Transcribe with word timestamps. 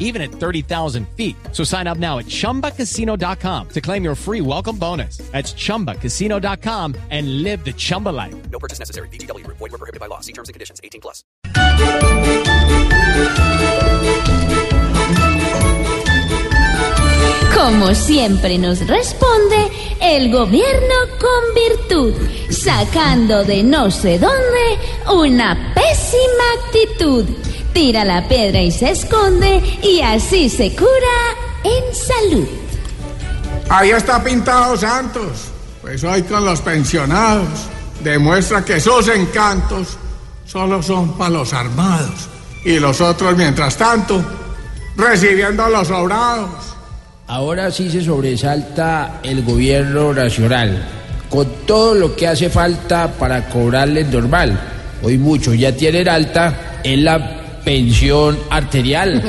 even 0.00 0.20
at 0.20 0.32
30,000 0.32 1.08
feet. 1.16 1.36
So 1.52 1.62
sign 1.62 1.86
up 1.86 1.98
now 1.98 2.18
at 2.18 2.26
chumbacasino.com 2.26 3.68
to 3.68 3.80
claim 3.80 4.02
your 4.02 4.16
free 4.16 4.40
welcome 4.40 4.76
bonus. 4.76 5.18
That's 5.30 5.52
chumbacasino.com 5.52 6.96
and 7.10 7.44
live 7.44 7.64
the 7.64 7.72
Chumba 7.72 8.08
life. 8.08 8.34
No 8.50 8.58
purchase 8.58 8.80
necessary. 8.80 9.08
BGW. 9.10 9.46
Void 9.46 9.60
were 9.60 9.78
prohibited 9.78 10.00
by 10.00 10.06
law. 10.06 10.18
See 10.18 10.32
terms 10.32 10.48
and 10.48 10.54
conditions. 10.54 10.80
18 10.82 11.00
plus. 11.00 11.22
Como 17.54 17.94
siempre 17.94 18.56
nos 18.58 18.86
responde 18.86 19.70
el 20.00 20.32
gobierno 20.32 20.94
con 21.20 21.54
virtud, 21.54 22.14
sacando 22.48 23.44
de 23.44 23.62
no 23.62 23.90
sé 23.90 24.18
dónde 24.18 24.78
una 25.06 25.74
pésima 25.74 26.44
actitud. 26.64 27.49
Tira 27.72 28.04
la 28.04 28.26
piedra 28.28 28.60
y 28.60 28.70
se 28.70 28.90
esconde 28.90 29.62
y 29.82 30.00
así 30.00 30.48
se 30.48 30.74
cura 30.74 30.88
en 31.64 31.94
salud. 31.94 32.48
Ahí 33.68 33.90
está 33.90 34.22
pintado 34.22 34.76
Santos. 34.76 35.50
Pues 35.80 36.02
hoy 36.04 36.22
con 36.22 36.44
los 36.44 36.60
pensionados 36.60 37.48
demuestra 38.02 38.64
que 38.64 38.76
esos 38.76 39.08
encantos 39.08 39.96
solo 40.44 40.82
son 40.82 41.16
para 41.16 41.30
los 41.30 41.52
armados. 41.52 42.28
Y 42.64 42.78
los 42.78 43.00
otros, 43.00 43.36
mientras 43.36 43.76
tanto, 43.76 44.22
recibiendo 44.96 45.68
los 45.68 45.88
sobrados. 45.88 46.50
Ahora 47.26 47.70
sí 47.70 47.90
se 47.90 48.02
sobresalta 48.02 49.20
el 49.22 49.44
gobierno 49.44 50.12
nacional, 50.12 50.84
con 51.30 51.46
todo 51.64 51.94
lo 51.94 52.16
que 52.16 52.26
hace 52.26 52.50
falta 52.50 53.12
para 53.12 53.48
cobrarle 53.48 54.04
normal. 54.04 54.60
Hoy 55.02 55.16
muchos 55.16 55.56
ya 55.56 55.74
tienen 55.74 56.08
alta 56.08 56.80
en 56.82 57.04
la 57.04 57.39
pensión 57.64 58.38
arterial. 58.50 59.22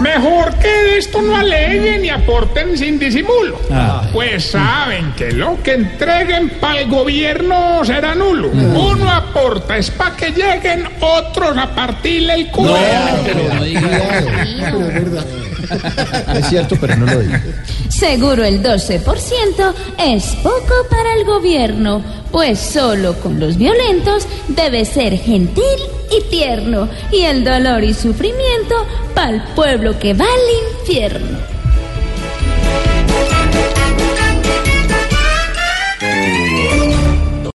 Mejor 0.00 0.52
que 0.56 0.68
de 0.68 0.98
esto 0.98 1.22
no 1.22 1.36
aleguen 1.36 2.04
y 2.04 2.08
aporten 2.08 2.76
sin 2.76 2.98
disimulo. 2.98 3.60
Ah. 3.70 4.08
Pues 4.12 4.50
saben 4.50 5.12
que 5.12 5.30
lo 5.32 5.62
que 5.62 5.74
entreguen 5.74 6.50
para 6.60 6.80
el 6.80 6.88
gobierno 6.88 7.84
será 7.84 8.14
nulo. 8.14 8.48
Uno 8.50 9.10
aporta 9.10 9.76
es 9.76 9.90
para 9.90 10.16
que 10.16 10.30
lleguen 10.30 10.88
otros 11.00 11.56
a 11.56 11.74
partirle 11.74 12.34
el 12.34 12.50
culo. 12.50 12.76
Es 16.34 16.48
cierto, 16.48 16.76
pero 16.80 16.96
no 16.96 17.06
lo 17.06 17.20
digo. 17.20 17.34
Seguro 17.98 18.44
el 18.44 18.60
12% 18.60 19.72
es 19.98 20.34
poco 20.42 20.74
para 20.90 21.14
el 21.14 21.24
gobierno, 21.24 22.02
pues 22.32 22.58
solo 22.58 23.14
con 23.20 23.38
los 23.38 23.56
violentos 23.56 24.26
debe 24.48 24.84
ser 24.84 25.16
gentil 25.16 25.62
y 26.10 26.20
tierno, 26.28 26.88
y 27.12 27.20
el 27.20 27.44
dolor 27.44 27.84
y 27.84 27.94
sufrimiento 27.94 28.74
para 29.14 29.30
el 29.30 29.42
pueblo 29.54 29.96
que 29.96 30.12
va 30.12 30.24
al 30.24 30.80
infierno. 30.80 31.53